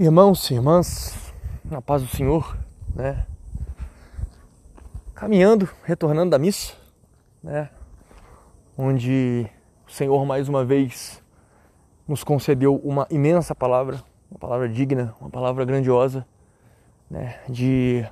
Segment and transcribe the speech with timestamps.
[0.00, 1.14] Irmãos e irmãs,
[1.62, 2.56] na paz do Senhor,
[2.94, 3.26] né?
[5.14, 6.72] Caminhando, retornando da missa,
[7.42, 7.68] né?
[8.78, 9.46] Onde
[9.86, 11.22] o Senhor mais uma vez
[12.08, 16.26] nos concedeu uma imensa palavra, uma palavra digna, uma palavra grandiosa,
[17.10, 17.38] né?
[17.46, 18.02] De,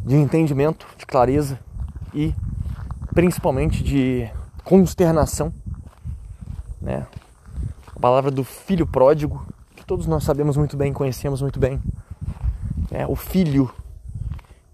[0.00, 1.56] de entendimento, de clareza
[2.12, 2.34] e
[3.14, 4.28] principalmente de
[4.64, 5.54] consternação,
[6.82, 7.06] né?
[7.94, 9.46] A palavra do filho pródigo,
[9.86, 11.80] todos nós sabemos muito bem, conhecemos muito bem.
[12.90, 13.72] É, o filho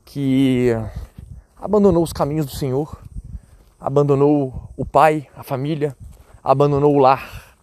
[0.07, 0.71] que
[1.55, 2.99] abandonou os caminhos do Senhor,
[3.79, 5.95] abandonou o pai, a família,
[6.43, 7.55] abandonou o lar,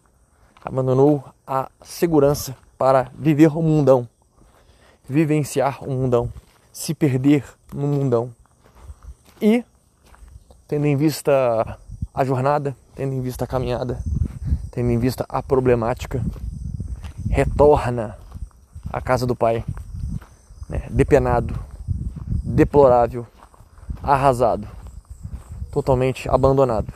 [0.64, 4.08] abandonou a segurança para viver o mundão,
[5.08, 6.32] vivenciar o mundão,
[6.72, 8.32] se perder no mundão.
[9.42, 9.66] E,
[10.68, 11.80] tendo em vista
[12.14, 14.00] a jornada, tendo em vista a caminhada,
[14.70, 16.24] tendo em vista a problemática,
[17.30, 18.18] retorna
[18.92, 19.64] à casa do pai,
[20.68, 20.84] né?
[20.90, 21.58] depenado,
[22.44, 23.26] deplorável,
[24.02, 24.68] arrasado,
[25.72, 26.92] totalmente abandonado.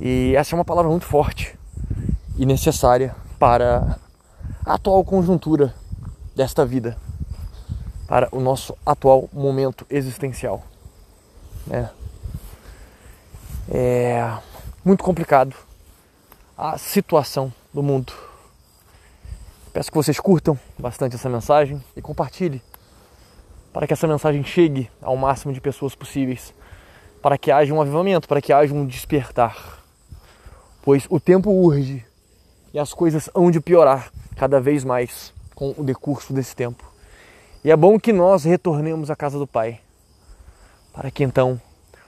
[0.00, 1.56] E essa é uma palavra muito forte
[2.36, 3.98] e necessária para
[4.66, 5.72] a atual conjuntura
[6.34, 6.96] desta vida,
[8.08, 10.62] para o nosso atual momento existencial.
[11.66, 11.88] Né?
[13.70, 14.38] É
[14.84, 15.54] muito complicado
[16.58, 18.12] a situação do mundo
[19.72, 22.60] Peço que vocês curtam bastante essa mensagem e compartilhem
[23.72, 26.52] para que essa mensagem chegue ao máximo de pessoas possíveis,
[27.22, 29.82] para que haja um avivamento, para que haja um despertar.
[30.82, 32.04] Pois o tempo urge
[32.74, 36.84] e as coisas hão de piorar cada vez mais com o decurso desse tempo.
[37.64, 39.80] E é bom que nós retornemos à casa do Pai,
[40.92, 41.60] para que então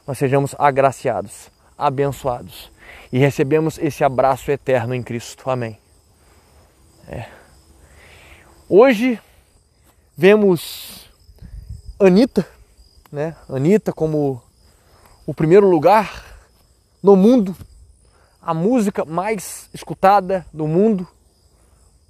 [0.06, 2.70] nós sejamos agraciados, abençoados
[3.10, 5.48] e recebemos esse abraço eterno em Cristo.
[5.48, 5.78] Amém.
[7.08, 7.43] É.
[8.66, 9.20] Hoje
[10.16, 11.10] vemos
[12.00, 12.48] Anitta,
[13.12, 13.36] né?
[13.46, 14.42] Anitta como
[15.26, 16.24] o primeiro lugar
[17.02, 17.54] no mundo,
[18.40, 21.06] a música mais escutada do mundo,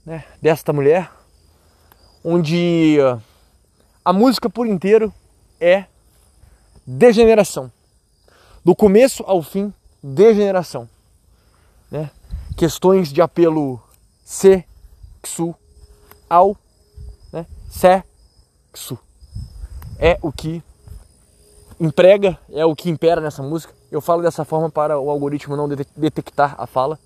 [0.07, 0.25] né?
[0.41, 1.11] Desta mulher,
[2.23, 2.99] onde
[4.05, 5.13] a música por inteiro
[5.59, 5.87] é
[6.87, 7.71] degeneração,
[8.65, 10.89] do começo ao fim, degeneração,
[11.91, 12.13] né?
[12.57, 13.83] Questões de apelo
[14.25, 15.59] sexual
[16.29, 16.57] ao
[17.33, 18.99] né, sexo.
[19.99, 20.63] É o que
[21.79, 23.75] emprega, é o que impera nessa música.
[23.91, 26.99] Eu falo dessa forma para o algoritmo não detectar a fala,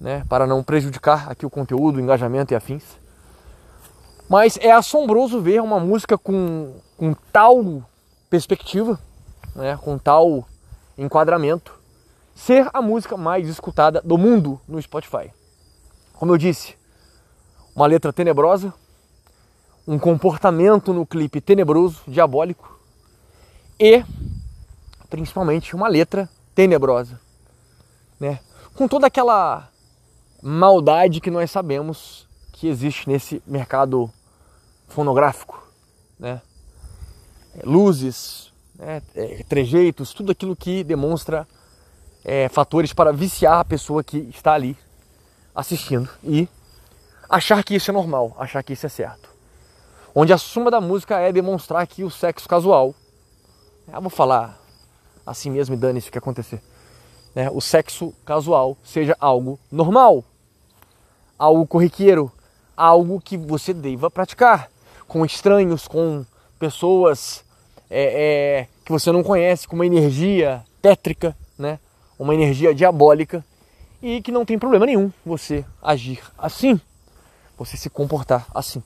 [0.00, 2.84] né, para não prejudicar aqui o conteúdo, o engajamento e afins.
[4.28, 7.82] Mas é assombroso ver uma música com, com tal
[8.28, 8.98] perspectiva,
[9.54, 10.46] né, com tal
[10.98, 11.78] enquadramento,
[12.34, 15.32] ser a música mais escutada do mundo no Spotify.
[16.14, 16.74] Como eu disse,
[17.76, 18.72] uma letra tenebrosa,
[19.86, 22.80] um comportamento no clipe tenebroso, diabólico
[23.78, 24.02] e
[25.10, 27.20] principalmente uma letra tenebrosa,
[28.18, 28.40] né?
[28.74, 29.68] Com toda aquela
[30.42, 34.10] maldade que nós sabemos que existe nesse mercado
[34.88, 35.62] fonográfico,
[36.18, 36.40] né?
[37.62, 39.02] Luzes, né?
[39.14, 41.46] É, trejeitos, tudo aquilo que demonstra
[42.24, 44.76] é, fatores para viciar a pessoa que está ali
[45.54, 46.48] assistindo e
[47.28, 49.28] achar que isso é normal, achar que isso é certo.
[50.14, 52.94] Onde a suma da música é demonstrar que o sexo casual,
[53.92, 54.58] eu vou falar
[55.26, 56.62] assim mesmo e dane-se o que acontecer,
[57.34, 57.50] né?
[57.50, 60.24] o sexo casual seja algo normal,
[61.38, 62.32] algo corriqueiro,
[62.76, 64.70] algo que você deva praticar
[65.06, 66.24] com estranhos, com
[66.58, 67.44] pessoas
[67.90, 71.78] é, é, que você não conhece, com uma energia tétrica, né?
[72.18, 73.44] uma energia diabólica
[74.00, 76.80] e que não tem problema nenhum você agir assim
[77.56, 78.82] você se comportar assim.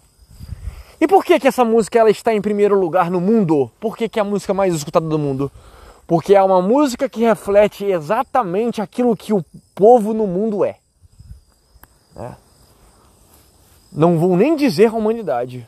[1.00, 3.70] E por que, que essa música ela está em primeiro lugar no mundo?
[3.80, 5.50] Por que, que é a música mais escutada do mundo?
[6.06, 9.44] Porque é uma música que reflete exatamente aquilo que o
[9.74, 10.76] povo no mundo é.
[12.16, 12.32] é.
[13.92, 15.66] Não vou nem dizer a humanidade.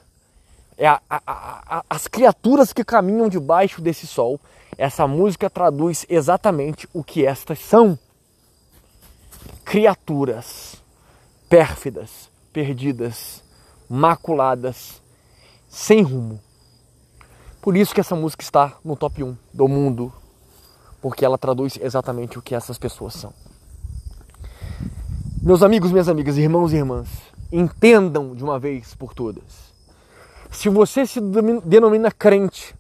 [0.76, 4.38] É a, a, a, as criaturas que caminham debaixo desse sol.
[4.76, 7.98] Essa música traduz exatamente o que estas são.
[9.64, 10.76] Criaturas
[11.48, 13.42] pérfidas, perdidas,
[13.88, 15.02] maculadas,
[15.68, 16.40] sem rumo.
[17.60, 20.12] Por isso que essa música está no top 1 do mundo,
[21.00, 23.32] porque ela traduz exatamente o que essas pessoas são.
[25.40, 27.08] Meus amigos, minhas amigas, irmãos e irmãs,
[27.50, 29.72] entendam de uma vez por todas.
[30.50, 31.20] Se você se
[31.64, 32.74] denomina crente,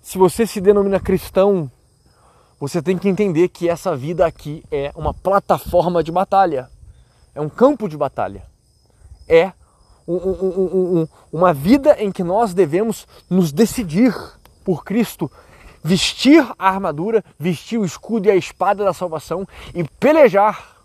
[0.00, 1.70] se você se denomina cristão,
[2.60, 6.70] você tem que entender que essa vida aqui é uma plataforma de batalha,
[7.34, 8.48] é um campo de batalha
[9.28, 9.52] é
[10.06, 14.14] um, um, um, uma vida em que nós devemos nos decidir
[14.64, 15.30] por Cristo,
[15.84, 20.76] vestir a armadura, vestir o escudo e a espada da salvação e pelejar.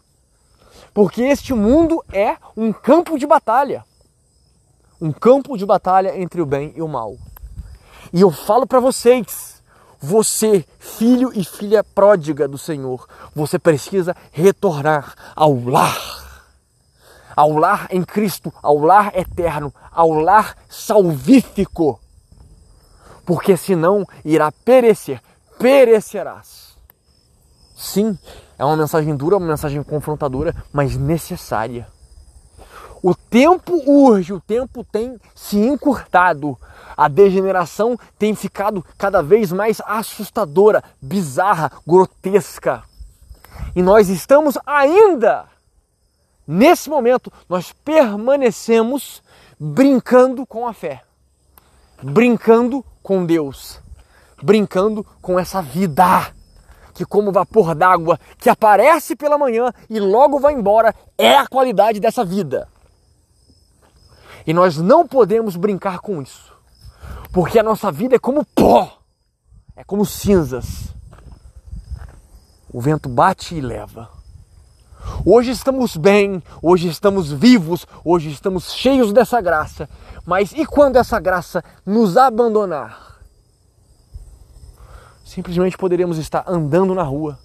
[0.94, 3.84] Porque este mundo é um campo de batalha.
[5.02, 7.18] Um campo de batalha entre o bem e o mal.
[8.12, 9.62] E eu falo para vocês,
[10.00, 16.23] você, filho e filha pródiga do Senhor, você precisa retornar ao lar.
[17.36, 22.00] Ao lar em Cristo, ao lar eterno, ao lar salvífico.
[23.26, 25.22] Porque senão irá perecer,
[25.58, 26.78] perecerás.
[27.76, 28.18] Sim,
[28.58, 31.88] é uma mensagem dura, uma mensagem confrontadora, mas necessária.
[33.02, 36.58] O tempo urge, o tempo tem se encurtado.
[36.96, 42.84] A degeneração tem ficado cada vez mais assustadora, bizarra, grotesca.
[43.76, 45.46] E nós estamos ainda,
[46.48, 49.22] nesse momento, nós permanecemos
[49.60, 51.04] brincando com a fé,
[52.02, 53.80] brincando com Deus,
[54.42, 56.34] brincando com essa vida
[56.94, 62.00] que, como vapor d'água que aparece pela manhã e logo vai embora, é a qualidade
[62.00, 62.68] dessa vida.
[64.46, 66.54] E nós não podemos brincar com isso.
[67.32, 69.00] Porque a nossa vida é como pó,
[69.76, 70.94] é como cinzas.
[72.72, 74.10] O vento bate e leva.
[75.26, 79.90] Hoje estamos bem, hoje estamos vivos, hoje estamos cheios dessa graça.
[80.26, 83.20] Mas e quando essa graça nos abandonar?
[85.24, 87.40] Simplesmente poderemos estar andando na rua,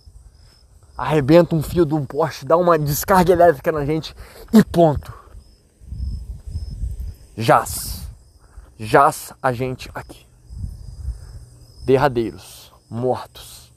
[0.97, 4.15] arrebenta um fio de um poste, dá uma descarga elétrica na gente
[4.53, 5.19] e ponto
[7.39, 8.09] jaz.
[8.77, 10.27] Jaz a gente aqui.
[11.85, 13.73] Derradeiros, mortos,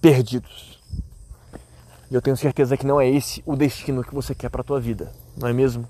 [0.00, 0.77] perdidos.
[2.10, 4.64] E eu tenho certeza que não é esse o destino que você quer para a
[4.64, 5.88] tua vida, não é mesmo?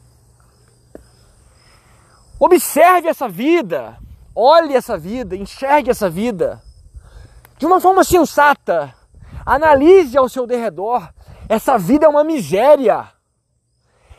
[2.41, 3.99] Observe essa vida,
[4.35, 6.63] olhe essa vida, enxergue essa vida
[7.59, 8.95] de uma forma sensata.
[9.45, 11.09] Analise ao seu derredor.
[11.49, 13.09] Essa vida é uma miséria.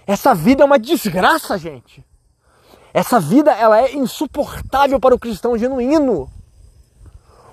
[0.06, 2.06] Essa vida é uma desgraça, gente.
[2.94, 6.30] Essa vida ela é insuportável para o cristão genuíno.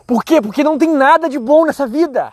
[0.07, 0.41] Por quê?
[0.41, 2.33] Porque não tem nada de bom nessa vida.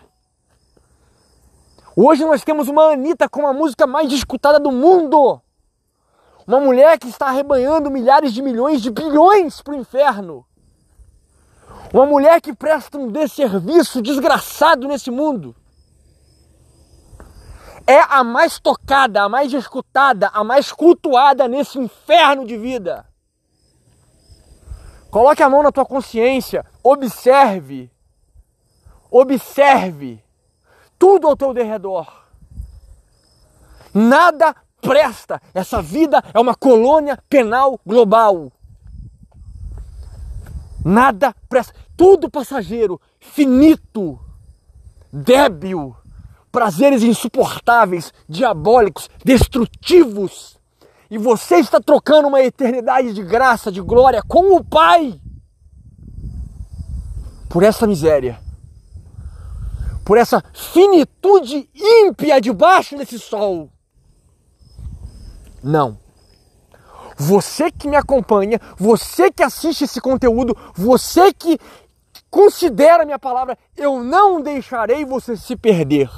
[1.95, 5.39] Hoje nós temos uma Anitta com a música mais escutada do mundo.
[6.47, 10.43] Uma mulher que está arrebanhando milhares de milhões de bilhões para o inferno.
[11.93, 15.55] Uma mulher que presta um desserviço desgraçado nesse mundo
[17.85, 23.05] é a mais tocada, a mais escutada, a mais cultuada nesse inferno de vida.
[25.11, 27.91] Coloque a mão na tua consciência, observe,
[29.11, 30.22] observe
[30.97, 32.07] tudo ao teu derredor.
[33.93, 35.41] Nada presta.
[35.53, 38.51] Essa vida é uma colônia penal global.
[40.83, 41.73] Nada presta.
[41.95, 44.19] Tudo passageiro, finito,
[45.11, 45.95] débil
[46.53, 50.55] prazeres insuportáveis, diabólicos, destrutivos.
[51.09, 55.19] E você está trocando uma eternidade de graça, de glória com o Pai
[57.49, 58.39] por essa miséria,
[60.03, 63.69] por essa finitude ímpia debaixo desse sol.
[65.63, 65.97] Não.
[67.15, 71.60] Você que me acompanha, você que assiste esse conteúdo, você que
[72.29, 76.10] considera minha palavra, eu não deixarei você se perder.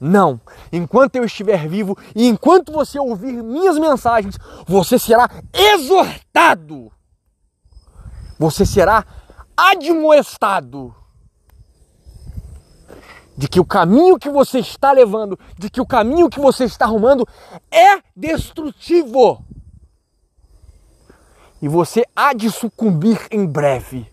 [0.00, 0.40] Não.
[0.72, 6.90] Enquanto eu estiver vivo e enquanto você ouvir minhas mensagens, você será exortado.
[8.38, 9.04] Você será
[9.56, 10.94] admoestado
[13.36, 16.84] de que o caminho que você está levando, de que o caminho que você está
[16.84, 17.26] arrumando
[17.70, 19.44] é destrutivo.
[21.60, 24.10] E você há de sucumbir em breve.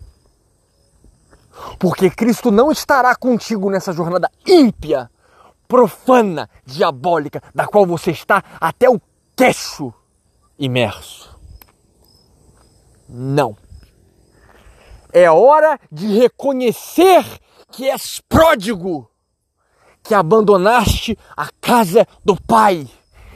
[1.78, 5.10] Porque Cristo não estará contigo nessa jornada ímpia
[5.68, 9.00] profana, diabólica, da qual você está até o
[9.36, 9.92] queixo
[10.58, 11.38] imerso.
[13.08, 13.56] Não.
[15.12, 17.24] É hora de reconhecer
[17.70, 19.10] que és pródigo,
[20.02, 22.88] que abandonaste a casa do Pai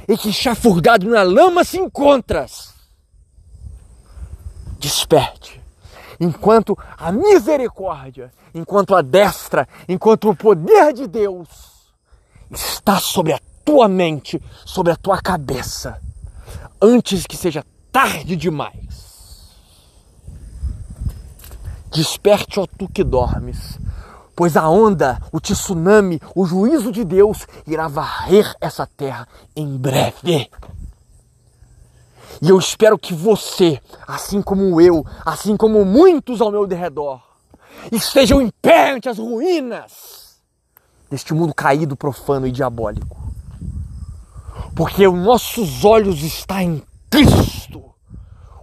[0.09, 2.75] e que chafurdado na lama se encontras.
[4.79, 5.61] Desperte,
[6.21, 11.49] enquanto a misericórdia, enquanto a destra, enquanto o poder de Deus
[12.51, 16.01] está sobre a tua mente, sobre a tua cabeça,
[16.81, 19.07] antes que seja tarde demais.
[21.91, 23.79] Desperte, ó tu que dormes,
[24.37, 29.27] pois a onda, o tsunami, o juízo de Deus irá varrer essa terra
[29.57, 30.51] em breve.
[32.43, 37.21] E eu espero que você, assim como eu, assim como muitos ao meu derredor,
[37.91, 40.37] estejam em pé ante as ruínas
[41.11, 43.17] deste mundo caído, profano e diabólico.
[44.75, 47.83] Porque os nossos olhos estão em Cristo,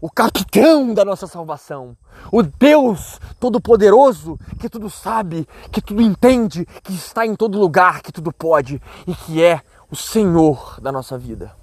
[0.04, 1.96] o capitão da nossa salvação,
[2.30, 8.12] o Deus Todo-Poderoso que tudo sabe, que tudo entende, que está em todo lugar, que
[8.12, 11.56] tudo pode e que é o Senhor da nossa vida.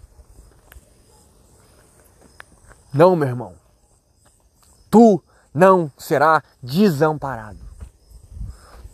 [2.94, 3.54] Não, meu irmão.
[4.90, 7.60] Tu não será desamparado.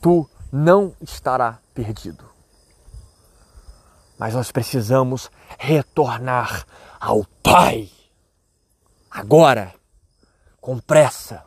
[0.01, 2.25] Tu não estará perdido.
[4.19, 6.67] Mas nós precisamos retornar
[6.99, 7.96] ao Pai.
[9.11, 9.75] Agora,
[10.61, 11.45] com pressa.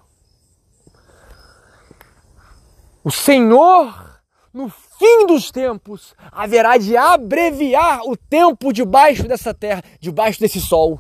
[3.03, 4.19] O Senhor,
[4.53, 10.99] no fim dos tempos, haverá de abreviar o tempo debaixo dessa terra, debaixo desse sol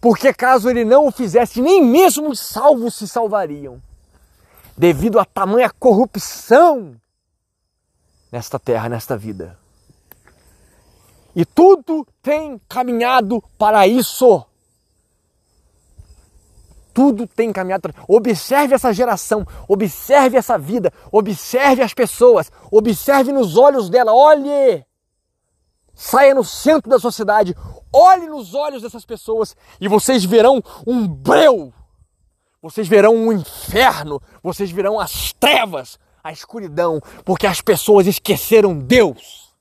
[0.00, 3.82] porque caso ele não o fizesse, nem mesmo os salvos se salvariam,
[4.76, 6.94] devido a tamanha corrupção
[8.30, 9.58] nesta terra, nesta vida.
[11.34, 14.44] E tudo tem caminhado para isso.
[16.96, 23.90] Tudo tem caminhado Observe essa geração, observe essa vida, observe as pessoas, observe nos olhos
[23.90, 24.82] dela, olhe!
[25.94, 27.54] Saia no centro da sociedade,
[27.92, 31.70] olhe nos olhos dessas pessoas e vocês verão um breu,
[32.62, 39.54] vocês verão um inferno, vocês verão as trevas, a escuridão, porque as pessoas esqueceram Deus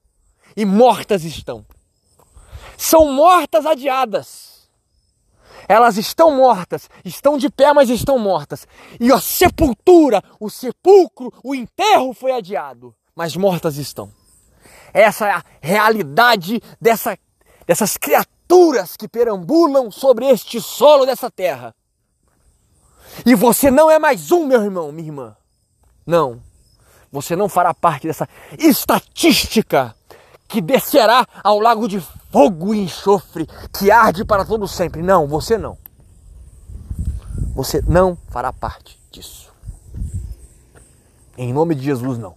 [0.56, 1.65] e mortas estão.
[2.77, 4.44] São mortas adiadas.
[5.67, 8.67] Elas estão mortas, estão de pé, mas estão mortas.
[9.00, 14.12] E a sepultura, o sepulcro, o enterro foi adiado, mas mortas estão.
[14.93, 17.17] Essa é a realidade dessa,
[17.65, 21.75] dessas criaturas que perambulam sobre este solo dessa terra.
[23.25, 25.38] E você não é mais um, meu irmão, minha irmã.
[26.05, 26.41] Não.
[27.12, 29.95] Você não fará parte dessa estatística
[30.48, 32.01] que descerá ao lago de
[32.36, 35.01] fogo e enxofre que arde para todo sempre.
[35.01, 35.77] Não, você não.
[37.56, 39.54] Você não fará parte disso.
[41.38, 42.36] Em nome de Jesus, não.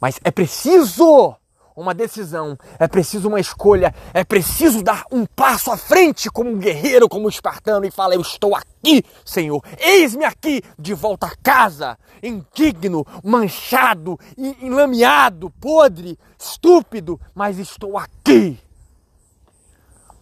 [0.00, 1.36] Mas é preciso
[1.76, 6.58] uma decisão, é preciso uma escolha, é preciso dar um passo à frente como um
[6.58, 11.36] guerreiro, como um espartano e falar: Eu estou aqui, Senhor, eis-me aqui, de volta a
[11.36, 18.58] casa, indigno, manchado, enlameado, podre, estúpido, mas estou aqui.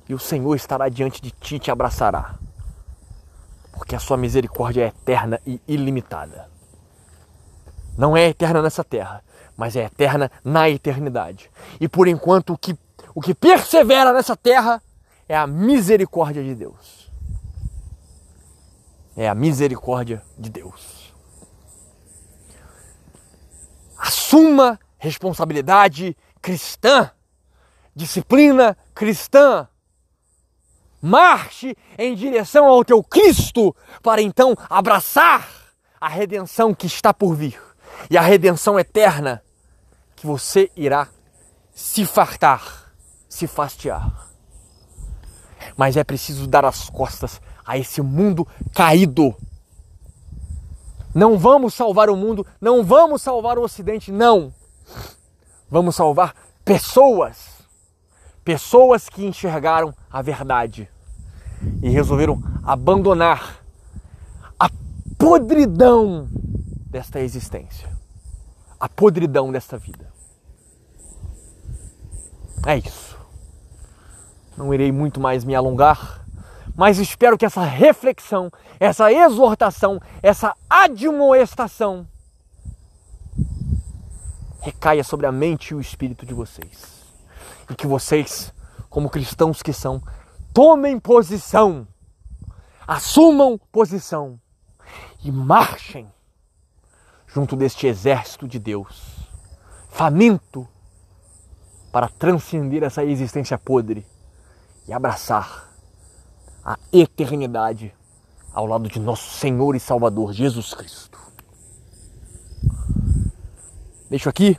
[0.09, 2.37] E o Senhor estará diante de ti e te abraçará,
[3.73, 6.49] porque a sua misericórdia é eterna e ilimitada.
[7.97, 9.23] Não é eterna nessa terra,
[9.59, 11.51] mas é eterna na eternidade.
[11.81, 12.79] E por enquanto o que,
[13.13, 14.81] o que persevera nessa terra
[15.29, 17.11] é a misericórdia de Deus.
[19.17, 21.13] É a misericórdia de Deus.
[23.99, 27.11] Assuma responsabilidade cristã,
[27.97, 29.67] disciplina cristã.
[31.03, 33.75] Marche em direção ao teu Cristo
[34.05, 35.49] para então abraçar
[36.01, 37.61] a redenção que está por vir
[38.09, 39.43] e a redenção eterna
[40.19, 41.09] que você irá
[41.73, 42.93] se fartar,
[43.29, 44.29] se fastiar.
[45.77, 49.35] Mas é preciso dar as costas a esse mundo caído.
[51.15, 54.53] Não vamos salvar o mundo, não vamos salvar o Ocidente, não.
[55.71, 56.35] Vamos salvar
[56.65, 57.59] pessoas.
[58.45, 60.89] Pessoas que enxergaram a verdade
[61.83, 63.61] e resolveram abandonar
[64.59, 64.71] a
[65.19, 66.29] podridão
[66.91, 67.98] desta existência
[68.79, 70.13] a podridão desta vida.
[72.67, 73.17] É isso.
[74.57, 76.25] Não irei muito mais me alongar,
[76.75, 82.07] mas espero que essa reflexão, essa exortação, essa admoestação
[84.61, 87.05] recaia sobre a mente e o espírito de vocês.
[87.71, 88.53] E que vocês,
[88.91, 90.03] como cristãos que são,
[90.53, 91.87] tomem posição,
[92.87, 94.41] assumam posição
[95.23, 96.11] e marchem
[97.29, 99.29] junto deste exército de Deus,
[99.91, 100.67] faminto
[101.93, 104.07] para transcender essa existência podre
[104.87, 105.69] e abraçar
[106.65, 107.95] a eternidade
[108.53, 111.19] ao lado de nosso Senhor e Salvador Jesus Cristo.
[114.11, 114.59] Deixo aqui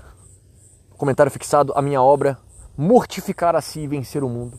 [0.97, 2.37] comentário fixado a minha obra
[2.77, 4.57] Mortificar a si e vencer o mundo.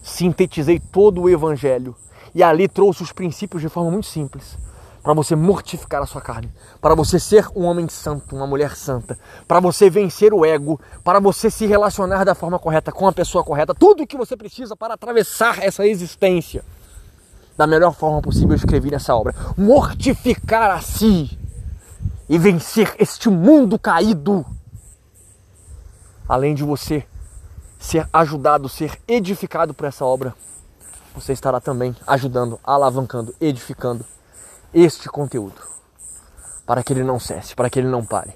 [0.00, 1.96] Sintetizei todo o evangelho
[2.32, 4.56] e ali trouxe os princípios de forma muito simples
[5.02, 9.18] para você mortificar a sua carne, para você ser um homem santo, uma mulher santa,
[9.48, 13.42] para você vencer o ego, para você se relacionar da forma correta com a pessoa
[13.42, 16.64] correta, tudo o que você precisa para atravessar essa existência.
[17.56, 19.34] Da melhor forma possível eu escrevi nessa obra.
[19.56, 21.38] Mortificar a si.
[22.28, 24.46] E vencer este mundo caído.
[26.26, 27.04] Além de você
[27.78, 30.34] ser ajudado, ser edificado por essa obra,
[31.14, 34.06] você estará também ajudando, alavancando, edificando
[34.72, 35.60] este conteúdo
[36.66, 38.34] para que ele não cesse, para que ele não pare,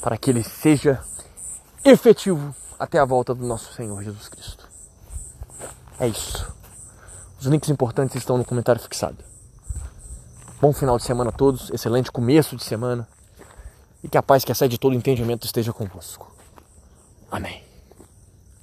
[0.00, 1.02] para que ele seja
[1.84, 4.68] efetivo até a volta do nosso Senhor Jesus Cristo.
[5.98, 6.52] É isso.
[7.38, 9.16] Os links importantes estão no comentário fixado.
[10.60, 13.08] Bom final de semana a todos, excelente começo de semana
[14.02, 16.30] e que a paz que excede todo entendimento esteja convosco.
[17.30, 17.71] Amém.